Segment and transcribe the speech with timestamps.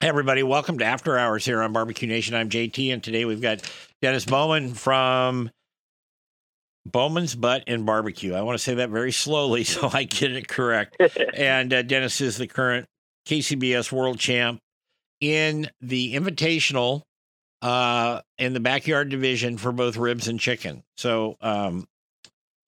[0.00, 2.36] Hey, everybody, welcome to After Hours here on Barbecue Nation.
[2.36, 3.68] I'm JT, and today we've got
[4.00, 5.50] Dennis Bowman from
[6.86, 8.32] Bowman's Butt and Barbecue.
[8.32, 11.02] I want to say that very slowly so I get it correct.
[11.34, 12.86] and uh, Dennis is the current
[13.26, 14.60] KCBS world champ
[15.20, 17.02] in the Invitational
[17.60, 20.84] uh, in the backyard division for both ribs and chicken.
[20.96, 21.88] So um,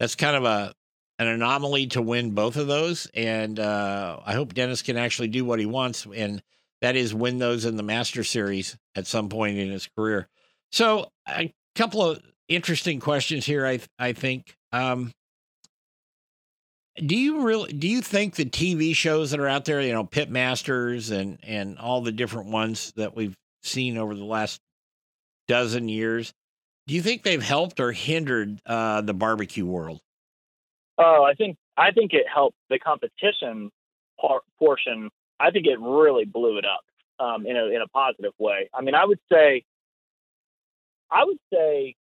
[0.01, 0.75] that's kind of a
[1.21, 3.07] an anomaly to win both of those.
[3.15, 6.43] And uh, I hope Dennis can actually do what he wants and
[6.81, 10.29] that is win those in the Master Series at some point in his career.
[10.73, 13.67] So a couple of interesting questions here.
[13.67, 14.55] I I think.
[14.73, 15.13] Um,
[16.97, 20.05] do you really do you think the TV shows that are out there, you know,
[20.05, 24.61] Pit Masters and and all the different ones that we've seen over the last
[25.49, 26.33] dozen years,
[26.87, 30.01] do you think they've helped or hindered uh, the barbecue world?
[30.99, 33.71] Oh, I think I think it helped the competition
[34.21, 36.85] par- portion I think it really blew it up
[37.25, 38.69] um, in a in a positive way.
[38.75, 39.65] I mean, I would say,
[41.11, 41.97] I would say,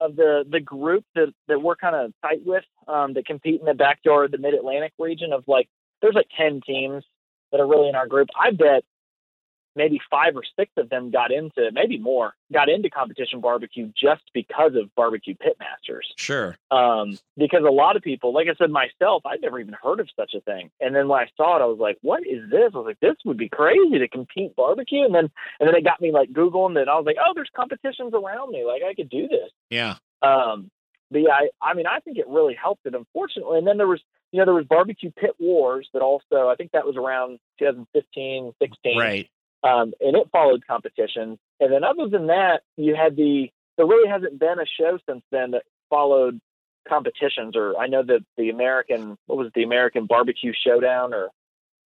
[0.00, 3.66] of the the group that that we're kind of tight with um, that compete in
[3.66, 5.68] the backyard, the Mid Atlantic region of like,
[6.00, 7.04] there's like ten teams
[7.50, 8.28] that are really in our group.
[8.38, 8.84] I bet
[9.76, 14.22] maybe five or six of them got into maybe more got into competition barbecue just
[14.32, 16.04] because of barbecue pitmasters.
[16.16, 16.56] Sure.
[16.70, 20.08] Um, because a lot of people like i said myself i'd never even heard of
[20.16, 20.70] such a thing.
[20.80, 22.72] And then when i saw it i was like what is this?
[22.74, 25.04] I was like this would be crazy to compete barbecue.
[25.04, 27.50] And then and then it got me like googling and i was like oh there's
[27.54, 28.64] competitions around me.
[28.64, 29.50] Like i could do this.
[29.70, 29.96] Yeah.
[30.22, 30.70] Um
[31.10, 33.58] but yeah I, I mean i think it really helped it unfortunately.
[33.58, 34.00] And then there was
[34.32, 38.52] you know there was barbecue pit wars that also i think that was around 2015
[38.60, 39.30] 16 right
[39.66, 41.38] um, and it followed competition.
[41.60, 45.22] And then other than that, you had the there really hasn't been a show since
[45.30, 46.40] then that followed
[46.88, 47.56] competitions.
[47.56, 51.28] Or I know that the American what was it, the American Barbecue Showdown or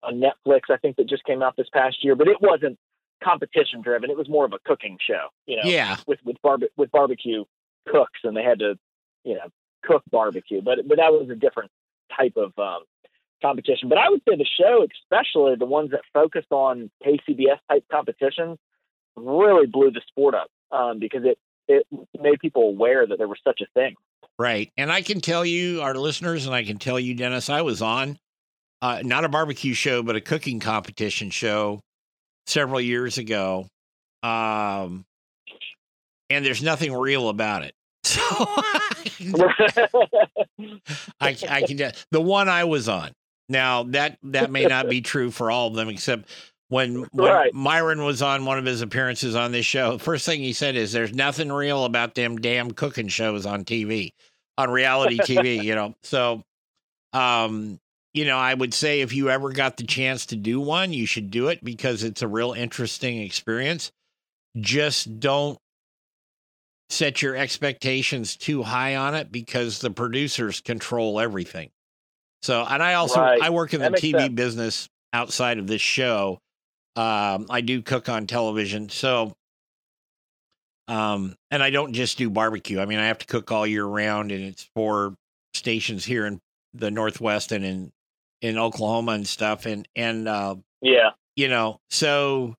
[0.03, 2.77] on Netflix I think that just came out this past year, but it wasn't
[3.23, 4.09] competition driven.
[4.09, 5.27] It was more of a cooking show.
[5.45, 7.45] You know, yeah, with with barbe- with barbecue
[7.87, 8.77] cooks, and they had to
[9.23, 9.49] you know
[9.83, 11.71] cook barbecue, but but that was a different
[12.15, 12.83] type of um,
[13.41, 13.89] competition.
[13.89, 18.57] But I would say the show, especially the ones that focused on KCBS type competitions,
[19.15, 21.85] really blew the sport up um, because it it
[22.19, 23.95] made people aware that there was such a thing.
[24.37, 27.61] Right, and I can tell you, our listeners, and I can tell you, Dennis, I
[27.61, 28.17] was on
[28.81, 31.81] uh, not a barbecue show, but a cooking competition show
[32.47, 33.67] several years ago.
[34.23, 35.05] Um,
[36.29, 37.73] and there's nothing real about it.
[38.09, 38.21] So
[41.19, 41.77] I, I can
[42.09, 43.11] the one I was on.
[43.49, 46.29] Now that that may not be true for all of them, except
[46.69, 47.53] when, when Right.
[47.53, 49.97] Myron was on one of his appearances on this show.
[49.97, 54.13] First thing he said is, "There's nothing real about them damn cooking shows on TV,
[54.57, 56.43] on reality TV." you know, so
[57.13, 57.79] um,
[58.13, 61.05] you know, I would say if you ever got the chance to do one, you
[61.05, 63.91] should do it because it's a real interesting experience.
[64.57, 65.59] Just don't
[66.89, 71.69] set your expectations too high on it because the producers control everything.
[72.41, 73.41] So, and I also Right.
[73.41, 74.33] I work in the That makes TV sense.
[74.33, 76.39] business outside of this show.
[76.95, 79.33] Um, I do cook on television, so
[80.87, 82.79] um, and I don't just do barbecue.
[82.79, 85.15] I mean, I have to cook all year round, and it's for
[85.53, 86.39] stations here in
[86.73, 87.91] the Northwest and in
[88.41, 89.65] in Oklahoma and stuff.
[89.65, 92.55] And and uh, yeah, you know, so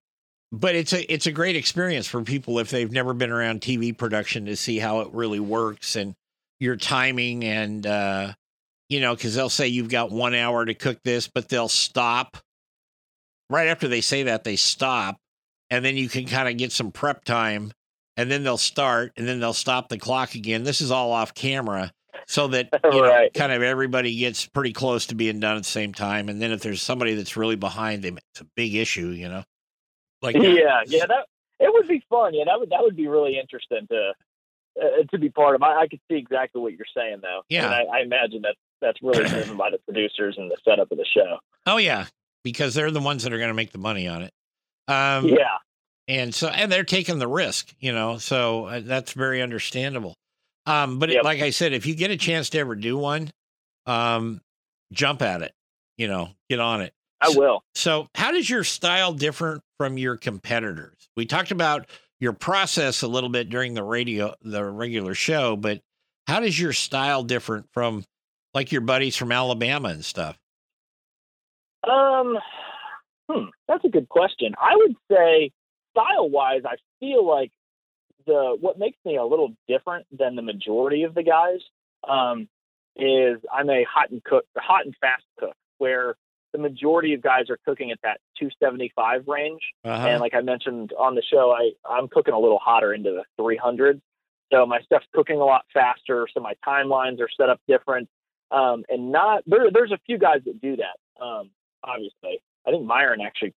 [0.52, 3.96] but it's a it's a great experience for people if they've never been around TV
[3.96, 6.14] production to see how it really works and
[6.60, 8.32] your timing and uh
[8.90, 12.36] you know because they'll say you've got one hour to cook this but they'll stop
[13.48, 15.16] right after they say that they stop
[15.70, 17.72] and then you can kind of get some prep time
[18.18, 21.32] and then they'll start and then they'll stop the clock again this is all off
[21.32, 21.90] camera
[22.26, 25.68] so that you know kind of everybody gets pretty close to being done at the
[25.68, 29.08] same time and then if there's somebody that's really behind them it's a big issue
[29.08, 29.42] you know
[30.22, 30.42] like that.
[30.42, 31.06] yeah, yeah.
[31.06, 31.26] That
[31.58, 32.34] it would be fun.
[32.34, 34.12] Yeah, that would that would be really interesting to
[34.80, 35.62] uh, to be part of.
[35.62, 37.42] I, I could see exactly what you're saying though.
[37.48, 37.66] Yeah.
[37.66, 40.98] and I, I imagine that that's really driven by the producers and the setup of
[40.98, 41.38] the show.
[41.66, 42.06] Oh yeah,
[42.44, 44.32] because they're the ones that are going to make the money on it.
[44.88, 45.58] Um, yeah,
[46.08, 48.18] and so and they're taking the risk, you know.
[48.18, 50.16] So uh, that's very understandable.
[50.66, 53.30] Um, but it, like I said, if you get a chance to ever do one,
[53.86, 54.40] um,
[54.92, 55.52] jump at it.
[55.96, 56.94] You know, get on it.
[57.20, 57.62] I will.
[57.74, 61.08] So, how does your style differ from your competitors?
[61.16, 61.86] We talked about
[62.18, 65.80] your process a little bit during the radio, the regular show, but
[66.26, 68.04] how does your style different from
[68.54, 70.38] like your buddies from Alabama and stuff?
[71.88, 72.38] Um,
[73.28, 74.54] hmm, that's a good question.
[74.58, 75.50] I would say
[75.92, 77.52] style wise, I feel like
[78.26, 81.60] the what makes me a little different than the majority of the guys
[82.08, 82.48] um,
[82.96, 86.16] is I'm a hot and cook, hot and fast cook, where
[86.52, 89.60] the majority of guys are cooking at that 275 range.
[89.84, 90.06] Uh-huh.
[90.06, 93.24] And like I mentioned on the show, I I'm cooking a little hotter into the
[93.42, 94.00] 300s.
[94.52, 96.26] So my stuff's cooking a lot faster.
[96.34, 98.08] So my timelines are set up different.
[98.50, 99.70] Um, and not there.
[99.72, 101.24] There's a few guys that do that.
[101.24, 101.50] Um,
[101.84, 103.54] obviously, I think Myron actually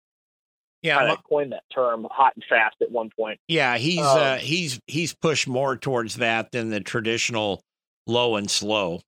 [0.82, 3.40] yeah, kind of coined that term "hot and fast" at one point.
[3.48, 7.62] yeah, he's Um, uh, he's he's pushed more towards that than the traditional
[8.08, 9.02] low and slow.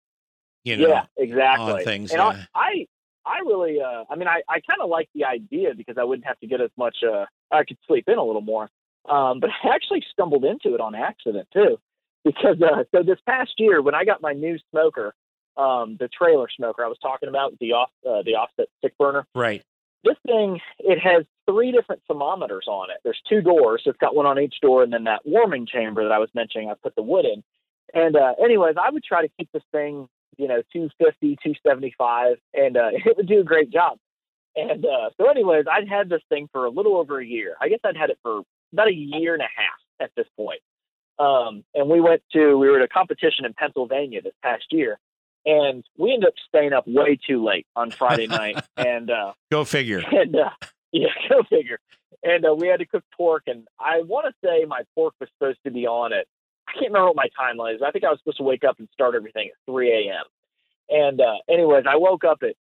[0.64, 1.84] You know, yeah, exactly.
[1.84, 2.46] things, and yeah.
[2.56, 2.86] I,
[3.26, 6.06] I, I really, uh, I mean, I, I kind of like the idea because I
[6.06, 6.98] wouldn't have to get as much.
[7.06, 8.70] Uh, I could sleep in a little more.
[9.10, 11.80] Um, but I actually stumbled into it on accident too,
[12.24, 15.14] because uh, so this past year when I got my new smoker,
[15.58, 19.26] um, the trailer smoker I was talking about, the off, uh, the offset stick burner.
[19.36, 19.64] right.
[20.04, 22.98] this thing it has three different thermometers on it.
[23.04, 26.04] There's two doors so it's got one on each door and then that warming chamber
[26.04, 27.44] that i was mentioning i put the wood in.
[27.94, 30.08] And uh anyways i would try to keep this thing
[30.38, 33.98] you know 250 275 and uh it would do a great job.
[34.56, 37.56] And uh so anyways i'd had this thing for a little over a year.
[37.62, 38.42] I guess i'd had it for
[38.72, 40.62] about a year and a half at this point.
[41.20, 44.98] Um and we went to we were at a competition in pennsylvania this past year
[45.46, 49.64] and we ended up staying up way too late on friday night and uh Go
[49.66, 50.02] figure.
[50.12, 50.50] and uh,
[50.92, 51.80] yeah, go figure.
[52.26, 55.28] And uh, we had to cook pork, and I want to say my pork was
[55.38, 56.26] supposed to be on at
[56.70, 57.82] I can't remember what my timeline is.
[57.86, 60.24] I think I was supposed to wake up and start everything at 3 a.m.
[60.90, 62.56] And uh, anyways, I woke up at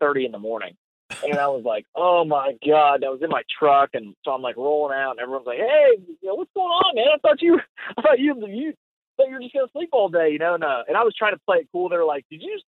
[0.00, 0.76] 6:30 in the morning,
[1.24, 4.42] and I was like, "Oh my god!" I was in my truck, and so I'm
[4.42, 5.88] like rolling out, and everyone's like, "Hey,
[6.22, 7.06] you know, what's going on, man?
[7.12, 7.58] I thought you,
[7.98, 8.74] I thought you, you,
[9.20, 11.34] thought you were just gonna sleep all day, you know?" Uh, and I was trying
[11.34, 11.88] to play it cool.
[11.88, 12.58] They're like, "Did you,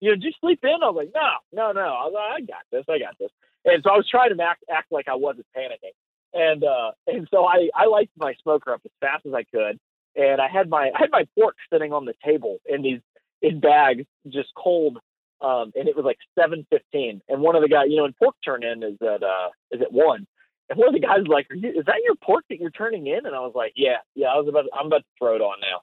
[0.00, 1.88] you know, did you sleep in?" I was like, "No, no, no.
[1.92, 2.84] I, was like, I got this.
[2.88, 3.30] I got this."
[3.64, 5.94] And so I was trying to act, act like I wasn't panicking.
[6.32, 9.78] And uh, and so I, I lighted my smoker up as fast as I could.
[10.16, 13.00] And I had my I had my pork sitting on the table in these
[13.42, 14.98] in bags, just cold.
[15.40, 17.22] Um, and it was like seven fifteen.
[17.28, 19.80] And one of the guys, you know, and pork turn in is at uh is
[19.80, 20.26] at one.
[20.68, 23.06] And one of the guys was like, you, "Is that your pork that you're turning
[23.06, 25.40] in?" And I was like, "Yeah, yeah." I was about I'm about to throw it
[25.40, 25.80] on now.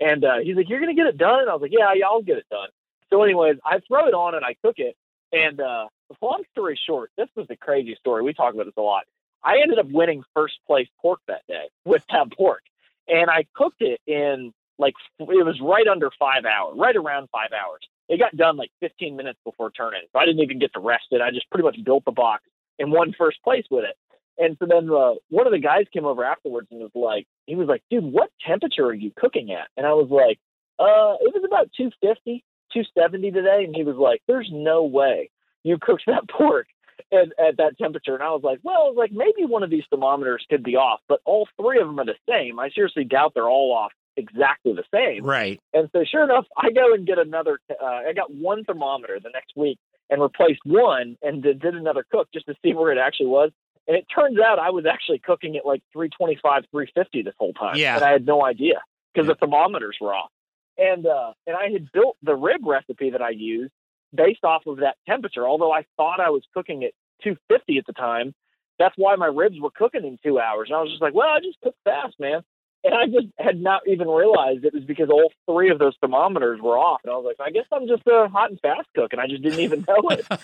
[0.00, 2.06] And uh, he's like, "You're gonna get it done?" And I was like, "Yeah, yeah,
[2.06, 2.68] I'll get it done."
[3.10, 4.96] So, anyways, I throw it on and I cook it.
[5.32, 5.86] And uh,
[6.20, 8.22] long story short, this was the crazy story.
[8.22, 9.04] We talk about this a lot.
[9.42, 12.62] I ended up winning first place pork that day with that pork,
[13.08, 17.50] and I cooked it in like it was right under five hours, right around five
[17.52, 17.80] hours.
[18.08, 20.80] It got done like 15 minutes before turn in, so I didn't even get to
[20.80, 21.20] rest it.
[21.20, 22.44] I just pretty much built the box
[22.78, 23.96] and won first place with it.
[24.38, 27.54] And so then uh, one of the guys came over afterwards and was like, he
[27.54, 29.68] was like, dude, what temperature are you cooking at?
[29.76, 30.38] And I was like,
[30.78, 33.64] uh, it was about 250, 270 today.
[33.64, 35.30] And he was like, there's no way
[35.64, 36.66] you cooked that pork
[37.12, 38.14] at, at that temperature.
[38.14, 40.76] And I was like, well, I was like maybe one of these thermometers could be
[40.76, 42.58] off, but all three of them are the same.
[42.58, 45.24] I seriously doubt they're all off exactly the same.
[45.24, 45.60] Right.
[45.74, 47.58] And so, sure enough, I go and get another.
[47.70, 52.04] Uh, I got one thermometer the next week and replaced one and did, did another
[52.10, 53.50] cook just to see where it actually was.
[53.88, 57.76] And it turns out I was actually cooking at like 325, 350 this whole time.
[57.76, 57.96] Yeah.
[57.96, 58.82] And I had no idea
[59.14, 59.34] because Yeah.
[59.34, 60.30] the thermometers were off.
[60.78, 63.72] And uh, and I had built the rib recipe that I used
[64.14, 65.46] based off of that temperature.
[65.46, 68.34] Although I thought I was cooking at 250 at the time,
[68.78, 70.68] that's why my ribs were cooking in two hours.
[70.68, 72.42] And I was just like, well, I just cook fast, man.
[72.84, 76.60] And I just had not even realized it was because all three of those thermometers
[76.60, 77.00] were off.
[77.04, 79.26] And I was like, I guess I'm just a hot and fast cook, and I
[79.26, 80.26] just didn't even know it.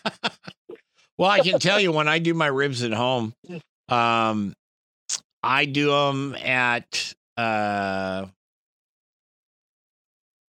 [1.23, 3.33] well, I can tell you when I do my ribs at home,
[3.88, 4.55] um,
[5.43, 8.26] I do them at uh,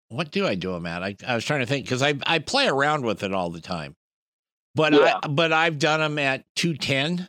[0.09, 1.03] what do I do them at?
[1.03, 3.61] I, I was trying to think because I I play around with it all the
[3.61, 3.95] time,
[4.75, 5.21] but Yeah.
[5.23, 7.29] I but I've done them at two ten,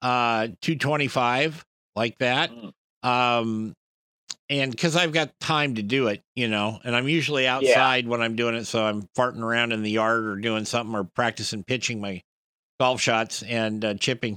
[0.00, 1.64] uh, two twenty five
[1.96, 2.50] like that.
[2.52, 2.72] Mm.
[3.02, 3.74] Um,
[4.48, 8.20] and because I've got time to do it, you know, and I'm usually outside when
[8.20, 11.64] I'm doing it, so I'm farting around in the yard or doing something or practicing
[11.64, 12.22] pitching my
[12.82, 14.36] golf shots and uh, chipping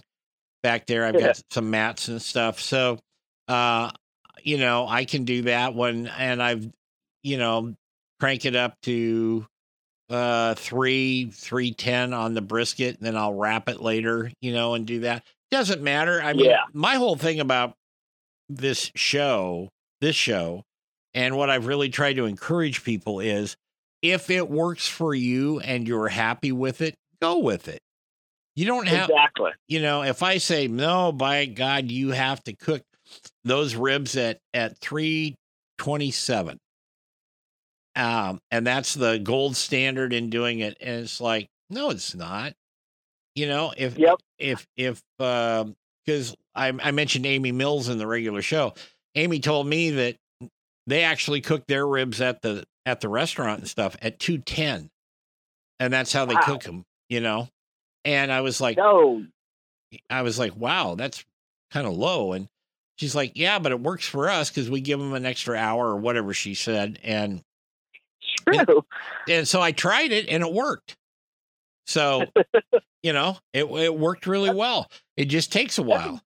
[0.62, 1.04] back there.
[1.04, 1.28] I've Yeah.
[1.28, 3.00] got some mats and stuff, so
[3.48, 3.90] uh,
[4.44, 6.70] you know, I can do that one, and I've,
[7.24, 7.74] you know,
[8.20, 9.48] crank it up to
[10.12, 14.76] uh three three ten on the brisket and then i'll wrap it later you know
[14.76, 16.62] and do that doesn't matter i mean Yeah.
[16.74, 17.74] my whole thing about
[18.48, 19.70] this show
[20.02, 20.62] this show
[21.16, 23.56] and what i've really tried to encourage people is
[24.04, 27.80] if it works for you and you're happy with it go with it
[28.56, 29.52] you don't have exactly.
[29.68, 32.82] you know, if I say no, by God, you have to cook
[33.44, 35.36] those ribs at at three
[35.78, 36.58] twenty seven,
[37.96, 40.78] um, and that's the gold standard in doing it.
[40.82, 42.54] And it's like, no, it's not.
[43.36, 44.16] You know, if Yep.
[44.40, 48.74] if if because I I mentioned Amy Mills in the regular show,
[49.16, 50.16] Amy told me that
[50.88, 54.90] they actually cook their ribs at the at the restaurant and stuff at two ten,
[55.80, 56.42] and that's how they Wow.
[56.44, 56.84] cook them.
[57.10, 57.50] You know,
[58.06, 59.26] and I was like, No,
[60.10, 61.26] I was like, wow, that's
[61.72, 62.34] kind of low.
[62.34, 62.48] And
[62.98, 65.88] she's like, yeah, but it works for us because we give them an extra hour
[65.88, 67.00] or whatever she said.
[67.04, 67.42] And
[68.48, 68.84] true.
[69.30, 70.96] and so I tried it and it worked.
[71.88, 72.26] So,
[73.04, 74.90] you know, it it worked really well.
[75.18, 76.22] It just takes a while.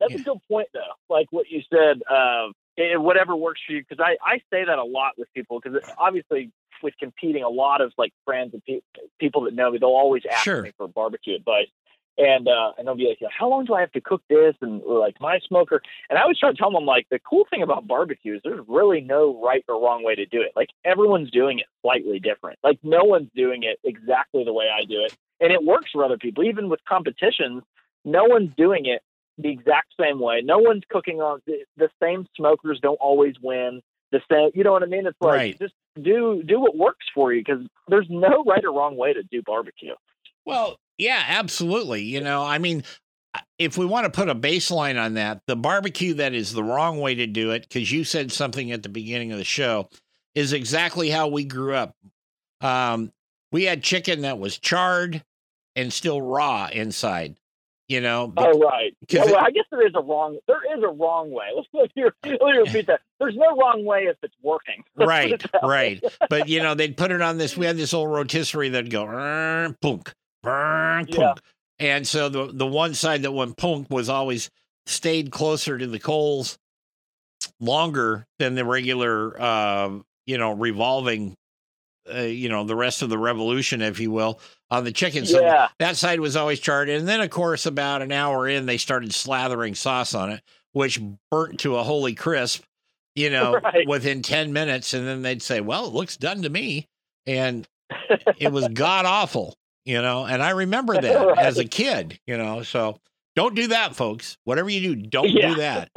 [0.00, 0.20] That's Yeah.
[0.20, 0.80] a good point, though.
[1.10, 3.80] Like what you said, uh, it, whatever works for you.
[3.88, 5.60] Because I, I say that a lot with people.
[5.60, 6.52] Because obviously,
[6.82, 8.80] with competing, a lot of like friends and pe-
[9.18, 10.62] people that know me, they'll always ask Sure.
[10.62, 11.68] me for barbecue advice.
[12.20, 14.82] And uh, and they'll be like, "How long do I have to cook this?" And
[14.82, 15.80] like my smoker.
[16.10, 18.64] And I always try to tell them, like, the cool thing about barbecue is there's
[18.66, 20.50] really no right or wrong way to do it.
[20.56, 22.58] Like everyone's doing it slightly different.
[22.64, 26.04] Like no one's doing it exactly the way I do it, and it works for
[26.04, 26.42] other people.
[26.42, 27.62] Even with competitions,
[28.04, 29.00] no one's doing it
[29.40, 30.40] the exact same way.
[30.42, 32.80] No one's cooking on the, the same smokers.
[32.82, 33.80] Don't always win
[34.12, 34.50] the same.
[34.54, 35.06] You know what I mean?
[35.06, 35.58] It's like Right.
[35.58, 39.22] just do do what works for you because there's no right or wrong way to
[39.22, 39.94] do barbecue.
[40.44, 42.02] Well, yeah, absolutely.
[42.02, 42.84] You know, I mean,
[43.58, 47.00] if we want to put a baseline on that, the barbecue that is the wrong
[47.00, 49.88] way to do it, because you said something at the beginning of the show,
[50.34, 51.94] is exactly how we grew up.
[52.60, 53.12] Um,
[53.52, 55.22] we had chicken that was charred
[55.76, 57.36] and still raw inside.
[57.88, 58.94] You know, bec- Oh right.
[59.08, 60.38] Yeah, 'cause well, I guess there is a wrong.
[60.46, 61.46] There is a wrong way.
[61.56, 63.00] Let's let me, let me repeat that.
[63.18, 64.84] There's no wrong way if it's working.
[64.96, 66.00] Right, it that way.
[66.02, 66.04] right.
[66.28, 67.56] But you know, they'd put it on this.
[67.56, 71.32] We had this old rotisserie that'd go "Rrr, punk, punk, Yeah.
[71.78, 74.50] and so the the one side that went punk was always
[74.84, 76.58] stayed closer to the coals
[77.60, 79.90] longer than the regular, uh,
[80.26, 81.34] you know, revolving.
[82.12, 85.26] Uh, you know, the rest of the revolution, if you will, on the chicken.
[85.26, 85.68] So Yeah.
[85.78, 86.88] that side was always charred.
[86.88, 91.00] And then, of course, about an hour in, they started slathering sauce on it, which
[91.30, 92.64] burnt to a holy crisp,
[93.14, 93.86] you know, Right.
[93.86, 94.94] within 10 minutes.
[94.94, 96.86] And then they'd say, well, it looks done to me.
[97.26, 97.66] And
[98.38, 100.24] it was god awful, you know.
[100.24, 101.38] And I remember that Right.
[101.38, 102.62] as a kid, you know.
[102.62, 102.98] So
[103.36, 104.36] don't do that, folks.
[104.44, 105.48] Whatever you do, don't Yeah.
[105.48, 105.90] do that.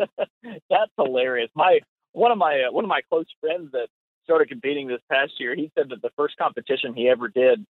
[0.70, 1.50] That's hilarious.
[1.56, 1.80] My
[2.13, 3.88] one of my uh, one of my close friends that
[4.32, 5.56] started competing this past year.
[5.56, 7.66] He said that the first competition he ever did,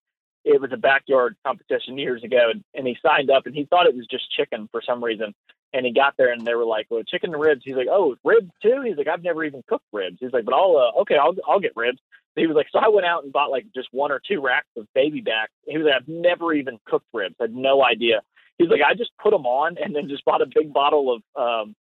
[0.44, 3.88] it was a backyard competition years ago, and, and he signed up and he thought
[3.88, 5.34] it was just chicken for some reason.
[5.72, 8.16] And he got there and they were like, "Well, chicken and ribs." He's like, "Oh,
[8.24, 11.16] ribs too." He's like, "I've never even cooked ribs." He's like, "But I'll uh, okay,
[11.16, 12.00] I'll I'll get ribs."
[12.36, 14.68] He was like, "So I went out and bought like just one or two racks
[14.76, 17.36] of baby back." He was like, "I've never even cooked ribs.
[17.40, 18.22] I had no idea."
[18.58, 21.22] He's like, "I just put them on and then just bought a big bottle of
[21.40, 21.76] um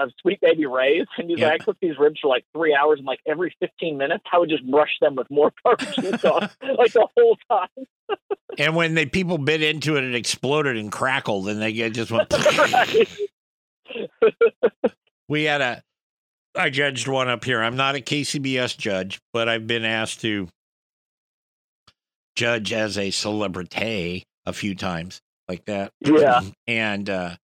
[0.00, 1.50] of Sweet Baby Ray's." And he's Yeah.
[1.50, 4.38] like, "I cooked these ribs for like three hours, and like every fifteen minutes, I
[4.38, 7.68] would just brush them with more barbecue sauce, like the whole time."
[8.58, 12.10] And when they people bit into it, it exploded and crackled, and they get- just
[12.10, 12.28] went.
[15.28, 15.82] We had a
[16.56, 17.62] I judged one up here.
[17.62, 20.48] I'm not a KCBS judge, but I've been asked to
[22.34, 25.92] judge as a celebrity a few times like that.
[26.00, 26.40] Yeah.
[26.66, 27.36] and uh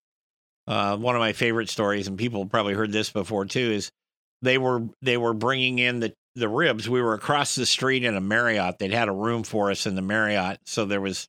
[0.67, 3.91] uh one of my favorite stories and people probably heard this before too is
[4.41, 6.87] they were they were bringing in the the ribs.
[6.87, 8.77] We were across the street in a Marriott.
[8.77, 11.27] They'd had a room for us in the Marriott, so there was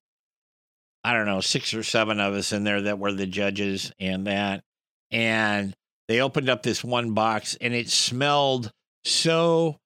[1.04, 4.26] I don't know, six or seven of us in there that were the judges and
[4.26, 4.62] that.
[5.10, 5.74] And
[6.06, 8.70] they opened up this one box and it smelled
[9.04, 9.78] so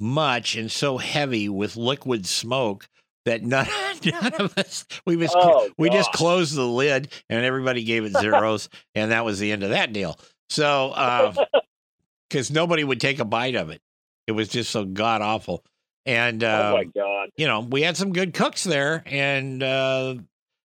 [0.00, 2.86] much and so heavy with liquid smoke
[3.24, 3.66] that none,
[4.06, 8.12] none of us we was Oh, we just closed the lid and everybody gave it
[8.12, 10.18] zeros and that was the end of that deal.
[10.48, 11.34] So
[12.28, 13.80] because nobody would take a bite of it.
[14.26, 15.64] It was just so god awful.
[16.06, 17.30] And uh, oh my god.
[17.36, 20.16] you know, we had some good cooks there, and uh,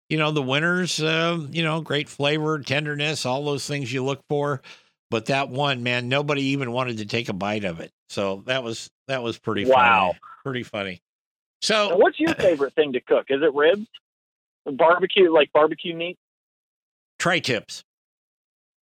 [0.10, 4.22] you know, the winners, uh, you know, great flavor, tenderness, all those things you look
[4.29, 4.62] for.
[5.12, 7.91] But that one, man, nobody even wanted to take a bite of it.
[8.10, 10.12] So that was that was pretty Wow.
[10.12, 10.19] funny.
[10.43, 11.01] Pretty funny.
[11.63, 13.25] Now, So what's your favorite thing to cook?
[13.30, 13.88] Is it ribs?
[14.66, 16.18] Barbecue, like barbecue meat?
[17.20, 17.84] tri tips.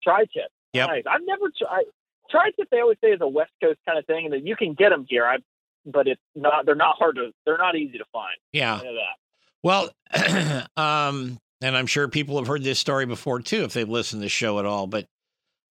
[0.02, 0.50] Tri-tip.
[0.72, 0.86] Yeah.
[0.86, 1.04] Nice.
[1.08, 1.84] I've never tried.
[2.30, 4.74] Tri-tip, they always say is a West Coast kind of thing, and that you can
[4.74, 5.24] get them here.
[5.24, 5.38] I
[5.84, 6.66] but it's not.
[6.66, 7.32] They're not hard to.
[7.44, 8.36] They're not easy to find.
[8.52, 8.78] Yeah.
[8.78, 9.16] That.
[9.62, 9.90] Well,
[10.76, 14.26] um, and I'm sure people have heard this story before too, if they've listened to
[14.26, 14.86] the show at all.
[14.86, 15.06] But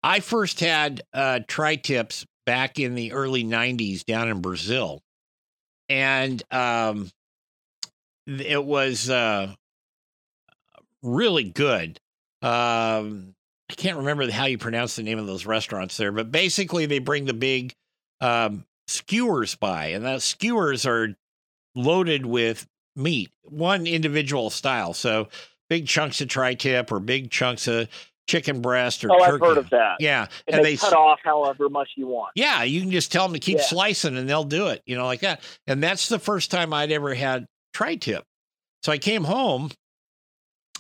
[0.03, 5.03] I first had uh, tri tips back in the early 90s down in Brazil.
[5.93, 7.11] And um,
[8.27, 9.55] it was uh,
[11.03, 12.01] really good.
[12.41, 13.35] Um,
[13.71, 16.99] I can't remember how you pronounce the name of those restaurants there, but basically they
[16.99, 17.75] bring the big
[18.23, 21.15] um, skewers by, and those skewers are
[21.75, 24.95] loaded with meat, one individual style.
[24.95, 25.29] So
[25.69, 27.89] big chunks of tri-tip or big chunks of
[28.29, 29.33] chicken breast or Oh, turkey.
[29.35, 29.97] I've heard of that.
[30.00, 32.33] Yeah, And, they, cut off however much you want.
[32.35, 33.64] yeah, you can just tell them to keep Yeah.
[33.64, 35.43] slicing and they'll do it, you know, like that.
[35.67, 38.25] And that's the first time I'd ever had tri tip.
[38.85, 39.71] So I came home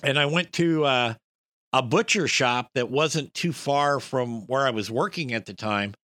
[0.02, 1.14] and I went to uh,
[1.72, 5.94] a butcher shop that wasn't too far from where I was working at the time.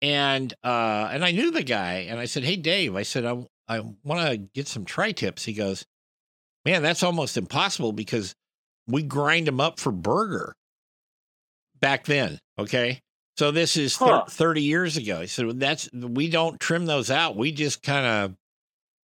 [0.00, 3.46] And uh, and I knew the guy and I said, Hey Dave, I said, I,
[3.68, 5.44] I want to get some tri tips.
[5.44, 5.84] He goes,
[6.64, 8.34] Man, that's almost impossible because
[8.88, 10.54] we grind them up for burger
[11.82, 12.38] back then.
[12.58, 13.00] Okay.
[13.36, 14.24] So this is thir- Huh.
[14.28, 15.20] 30 years ago.
[15.20, 17.36] He said, that's, we don't trim those out.
[17.36, 18.34] We just kind of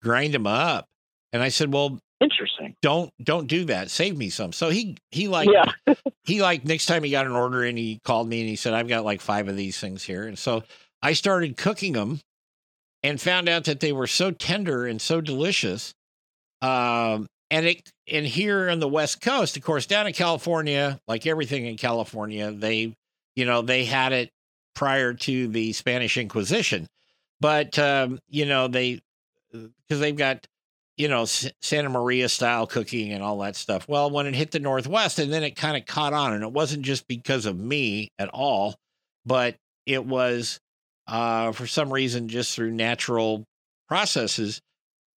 [0.02, 0.86] grind them up.
[1.34, 2.76] And I said, well, Interesting.
[2.82, 3.90] don't, don't do that.
[3.90, 4.52] Save me some.
[4.54, 5.94] So he, he like, yeah.
[6.24, 8.74] he like next time he got an order and he called me and he said,
[8.74, 10.24] I've got like five of these things here.
[10.24, 10.64] And so
[11.02, 12.20] I started cooking them
[13.04, 15.94] and found out that they were so tender and so delicious.
[16.62, 21.26] Um, and it, and here on the West Coast, of course, down in California, like
[21.26, 22.94] everything in California, they,
[23.36, 24.30] you know, they had it
[24.76, 26.88] prior to the Spanish Inquisition,
[27.40, 29.00] but, um, you know, they,
[29.52, 30.46] because they've got,
[30.98, 33.88] you know, S- Santa Maria style cooking and all that stuff.
[33.88, 36.52] Well, when it hit the Northwest, and then it kind of caught on, and it
[36.52, 38.76] wasn't just because of me at all,
[39.26, 40.60] but it was
[41.08, 43.46] uh, for some reason just through natural
[43.88, 44.60] processes.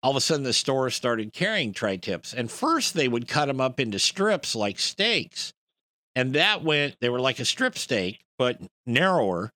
[0.02, 3.46] All of a sudden, the stores started carrying tri tips, and first they would cut
[3.46, 5.52] them up into strips like steaks,
[6.14, 6.96] and that went.
[7.00, 9.50] They were like a strip steak, but narrower,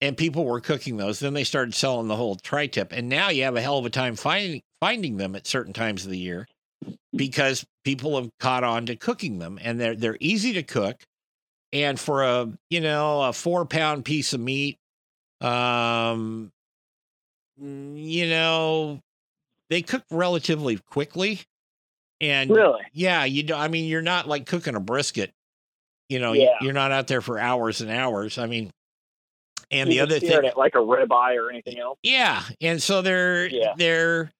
[0.00, 1.18] and people were cooking those.
[1.18, 3.86] Then they started selling the whole tri tip, and now you have a hell of
[3.86, 6.46] a time finding finding them at certain times of the year
[7.14, 11.02] because people have caught on to cooking them, and they're they're easy to cook.
[11.72, 14.78] And for a you know a four pound piece of meat,
[15.40, 16.52] um,
[17.60, 19.00] you know,
[19.70, 21.40] they cook relatively quickly,
[22.20, 22.82] and Really?
[22.92, 23.54] yeah, you do.
[23.54, 25.32] I mean, you're not like cooking a brisket.
[26.08, 26.56] You know, Yeah.
[26.60, 28.38] you, are not out there for hours and hours.
[28.38, 28.70] I mean,
[29.70, 31.98] and You the other thing, like a ribeye or anything else.
[32.02, 33.74] yeah, and so they're Yeah.
[33.76, 34.32] they're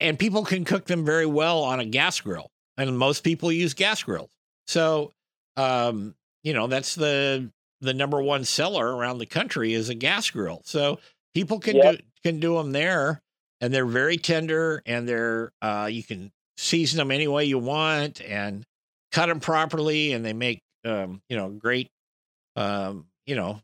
[0.00, 3.74] and people can cook them very well on a gas grill, and most people use
[3.74, 4.30] gas grills.
[4.66, 5.12] So,
[5.56, 7.50] um, you know, that's the
[7.82, 10.62] the number one seller around the country is a gas grill.
[10.64, 10.98] So
[11.34, 11.96] people can Yep.
[11.98, 13.20] do can do them there,
[13.62, 18.20] and they're very tender, and they're uh, you can season them any way you want,
[18.20, 18.66] and
[19.10, 21.90] cut them properly, and they make um, you know great,
[22.56, 23.62] um, you know,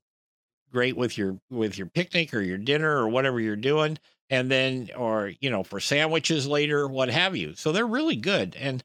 [0.72, 3.98] great with your with your picnic or your dinner or whatever you're doing
[4.30, 7.54] and then or you know for sandwiches later what have you.
[7.54, 8.82] So they're really good and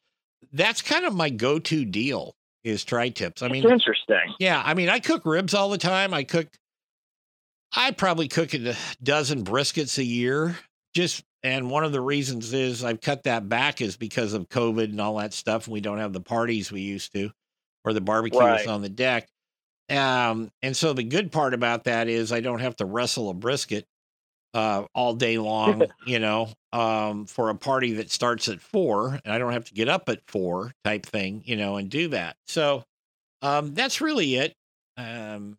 [0.51, 3.41] that's kind of my go-to deal is tri-tips.
[3.41, 4.33] I mean it's interesting.
[4.39, 6.13] yeah i mean i cook ribs all the time.
[6.13, 6.47] I cook
[7.73, 10.57] i probably cook a dozen briskets a year
[10.93, 14.85] just and one of the reasons is i've cut that back is because of covid
[14.85, 17.31] and all that stuff and we don't have the parties we used to
[17.85, 18.67] or the barbecues Right.
[18.67, 19.27] on the deck
[19.89, 23.33] um, and so the good part about that is I don't have to wrestle a
[23.33, 23.85] brisket
[24.53, 29.33] uh, all day long, you know, um, for a party that starts at four, and
[29.33, 32.37] I don't have to get up at four type thing, you know, and do that.
[32.47, 32.83] So
[33.41, 34.55] um, that's really it.
[34.97, 35.57] Um,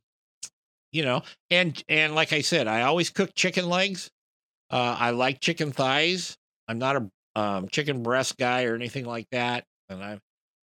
[0.93, 4.11] you know, and and like I said, I always cook chicken legs.
[4.71, 6.37] Uh, I like chicken thighs.
[6.69, 10.19] I'm not a um, chicken breast guy or anything like that, and I.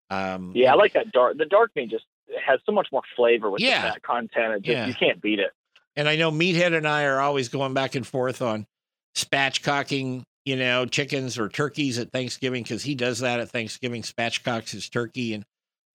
[0.09, 1.37] Um, Yeah, I like that dark.
[1.37, 2.05] The dark meat just
[2.45, 3.81] has so much more flavor with Yeah.
[3.81, 4.53] the fat content.
[4.55, 4.87] It just, Yeah.
[4.87, 5.51] You can't beat it.
[5.95, 8.65] And I know Meathead and I are always going back and forth on
[9.15, 14.71] spatchcocking, you know, chickens or turkeys at Thanksgiving because he does that at Thanksgiving, spatchcocks
[14.71, 15.43] his turkey and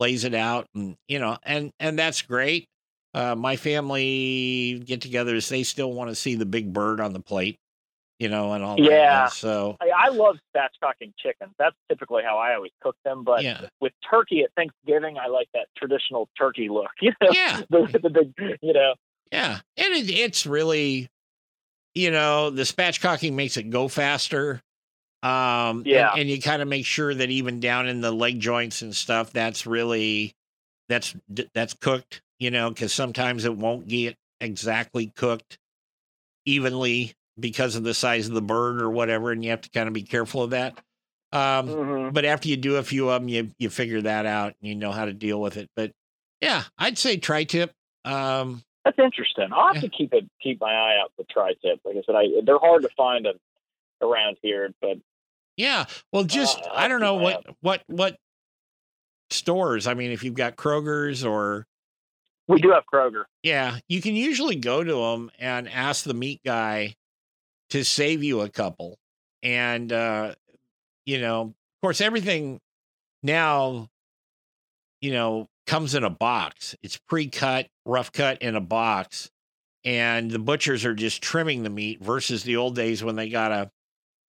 [0.01, 2.67] lays it out, and you know, and and that's great.
[3.15, 7.57] Uh, my family get-togethers; they still want to see the big bird on the plate,
[8.19, 8.85] you know, and all that.
[8.85, 9.27] Yeah.
[9.27, 11.53] So I, I love spatchcocking chickens.
[11.59, 13.25] That's typically how I always cook them.
[13.25, 16.91] But yeah, with turkey at Thanksgiving, I like that traditional turkey look.
[17.01, 18.95] You know, yeah, the, the big, you know,
[19.31, 21.09] Yeah, and it, it's really,
[21.95, 24.63] you know, the spatchcocking makes it go faster.
[25.23, 26.13] Um, Yeah.
[26.15, 29.33] and, you kind of make sure that even down in the leg joints and stuff,
[29.33, 30.35] that's really
[30.89, 31.15] that's
[31.55, 32.23] that's cooked.
[32.39, 35.59] You know, because sometimes it won't get exactly cooked
[36.45, 37.15] evenly.
[37.39, 39.93] Because of the size of the bird or whatever, and you have to kind of
[39.95, 40.79] be careful of that.
[41.33, 42.13] Um, Mhm.
[42.15, 44.75] but after you do a few of them, you you figure that out and you
[44.75, 45.69] know how to deal with it.
[45.77, 45.93] But
[46.41, 47.73] yeah, I'd say tri-tip.
[48.05, 49.49] Um, That's interesting.
[49.53, 49.81] I'll have Yeah.
[49.83, 51.81] to keep it keep my eye out for tri-tip.
[51.85, 53.35] Like I said, I they're hard to find a,
[54.01, 54.99] around here, but
[55.57, 58.17] yeah, well, just Uh, I don't know what what what
[59.31, 59.87] stores.
[59.87, 61.67] I mean, if you've got Kroger's or
[62.47, 63.25] we do have Kroger.
[63.43, 66.95] yeah, you can usually go to them and ask the meat guy
[67.71, 68.99] to save you a couple.
[69.43, 70.35] And uh,
[71.05, 72.61] you know, of course, everything
[73.23, 73.89] now,
[75.01, 76.75] you know, comes in a box.
[76.83, 79.31] It's pre-cut, rough cut in a box,
[79.85, 83.53] and the butchers are just trimming the meat versus the old days when they got
[83.53, 83.71] a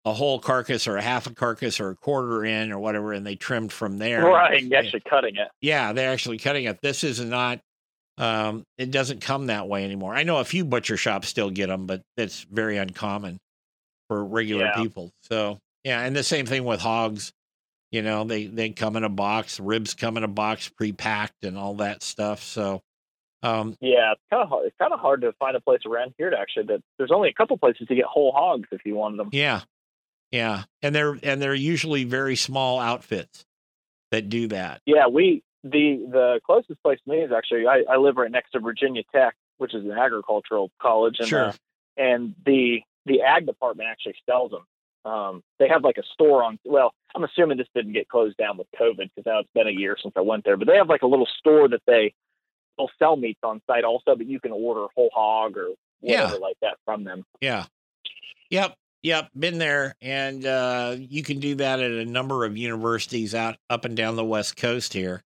[0.05, 3.27] a whole carcass or a half a carcass or a quarter in or whatever, and
[3.27, 4.23] they trimmed from there.
[4.23, 5.49] Right, actually cutting it.
[5.59, 6.81] Yeah, they're actually cutting it.
[6.81, 7.59] This is not.
[8.17, 10.15] Um, it doesn't come that way anymore.
[10.15, 13.37] I know a few butcher shops still get them, but it's very uncommon
[14.07, 14.75] for regular Yeah.
[14.81, 15.11] people.
[15.21, 17.31] So yeah, and the same thing with hogs.
[17.91, 19.59] You know, they they come in a box.
[19.59, 22.43] Ribs come in a box, pre-packed, and all that stuff.
[22.43, 22.81] So,
[23.43, 24.65] um, Yeah, it's kind of hard.
[24.67, 26.65] It's kind of hard to find a place around here to actually.
[26.65, 29.29] That there's only a couple places to get whole hogs if you wanted them.
[29.31, 29.61] yeah,
[30.31, 33.45] yeah, and they're and they're usually very small outfits
[34.11, 34.81] that do that.
[34.85, 38.51] Yeah, we the the closest place to me is actually I, I live right next
[38.51, 41.45] to Virginia Tech, which is an agricultural college, and Sure.
[41.47, 41.53] uh,
[41.97, 44.65] and the the ag department actually sells them.
[45.11, 46.59] Um, they have like a store on.
[46.65, 49.71] Well, I'm assuming this didn't get closed down with COVID because now it's been a
[49.71, 50.57] year since I went there.
[50.57, 52.13] But they have like a little store that they
[52.77, 55.69] will sell meats on site also, but you can order whole hog or
[56.01, 56.25] Yeah.
[56.25, 57.23] whatever like that from them.
[57.41, 57.65] Yeah.
[58.49, 58.75] Yep.
[59.03, 59.29] Yep.
[59.37, 59.95] Been there.
[60.01, 64.15] And uh, you can do that at a number of universities out up and down
[64.17, 65.23] the West Coast here.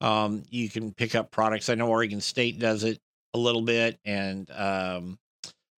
[0.00, 1.68] Um, you can pick up products.
[1.68, 3.00] I know Oregon State does it
[3.34, 3.98] a little bit.
[4.04, 5.18] And um,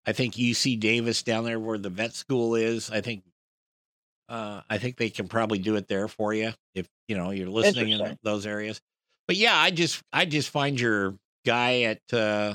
[0.07, 3.23] I think UC Davis down there where the vet school is, I think.
[4.29, 7.49] Uh, I think they can probably do it there for you if you know you're
[7.49, 8.81] listening in those areas.
[9.27, 12.55] But yeah, I just I just find your guy at uh,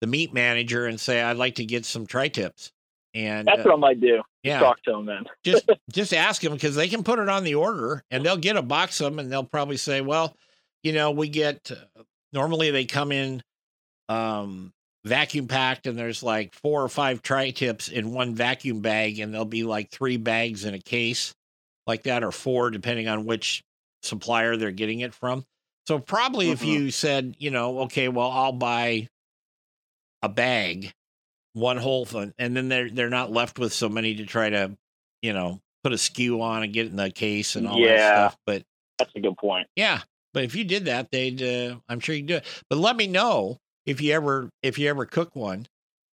[0.00, 2.72] the meat manager and say I'd like to get some tri tips.
[3.12, 4.22] And That's uh, what I might do.
[4.42, 5.24] yeah, Talk to them then.
[5.44, 8.56] just just ask them because they can put it on the order and they'll get
[8.56, 10.34] a box of them and they'll probably say, well,
[10.86, 13.42] you know, we get uh, normally they come in
[14.08, 14.72] um
[15.04, 19.32] vacuum packed and there's like four or five tri tips in one vacuum bag and
[19.34, 21.34] there'll be like three bags in a case
[21.88, 23.64] like that or four depending on which
[24.04, 25.44] supplier they're getting it from.
[25.88, 26.66] So probably if Mhm.
[26.66, 29.08] you said, you know, okay, well, I'll buy
[30.22, 30.92] a bag,
[31.52, 34.76] one whole thing, and then they're they're not left with so many to try to,
[35.20, 37.98] you know, put a SKU on and get it in the case and all that
[38.12, 38.36] stuff.
[38.46, 38.62] But
[38.98, 39.66] That's a good point.
[39.76, 40.02] yeah,
[40.36, 42.44] but if you did that, they'd uh, I'm sure you do it.
[42.68, 45.66] But let me know if you ever if you ever cook one.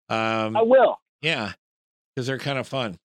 [0.07, 0.97] Um, I will.
[1.21, 1.51] yeah,
[2.15, 2.95] because they're kind of fun.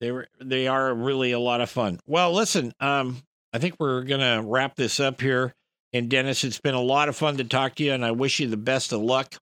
[0.00, 2.00] They were they are really a lot of fun.
[2.04, 5.54] Well, listen, um, I think we're gonna wrap this up here.
[5.92, 8.40] And Dennis, it's been a lot of fun to talk to you, and I wish
[8.40, 9.36] you the best of luck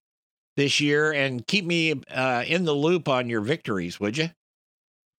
[0.58, 1.10] this year.
[1.10, 4.28] And keep me uh, in the loop on your victories, would you?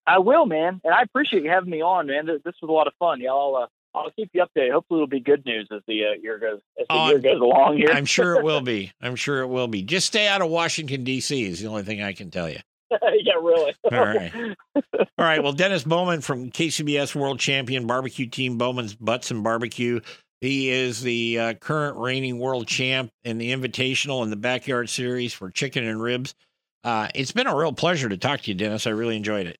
[0.06, 2.26] I will, man, and I appreciate you having me on, man.
[2.26, 3.20] This, was a lot of fun.
[3.20, 4.72] Yeah, I'll uh, I'll keep you updated.
[4.72, 7.40] Hopefully, it'll be good news as the uh, year goes as the Oh, year goes
[7.40, 7.90] along here.
[7.90, 8.92] I'm sure it will be.
[9.00, 9.82] I'm sure it will be.
[9.82, 11.44] Just stay out of Washington D.C.
[11.44, 12.58] is the only thing I can tell you.
[12.90, 13.72] yeah, really.
[13.92, 14.32] All right.
[14.76, 15.42] All right.
[15.42, 20.00] Well, Dennis Bowman from KCBS World Champion Barbecue Team Bowman's Butts and Barbecue.
[20.40, 25.34] He is the uh, current reigning world champ in the Invitational and the Backyard Series
[25.34, 26.34] for chicken and ribs.
[26.82, 28.86] Uh, it's been a real pleasure to talk to you, Dennis.
[28.86, 29.58] I really enjoyed it.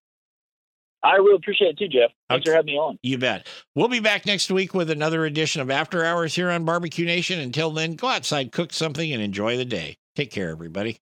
[1.02, 2.10] I really appreciate it too, Jeff.
[2.28, 2.50] Thanks Okay.
[2.52, 2.98] for having me on.
[3.02, 3.46] You bet.
[3.74, 7.38] We'll be back next week with another edition of After Hours here on Barbecue Nation.
[7.40, 9.96] Until then, go outside, cook something, and enjoy the day.
[10.14, 10.98] Take care, everybody.